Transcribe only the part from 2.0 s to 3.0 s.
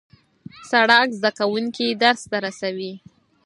درس ته رسوي.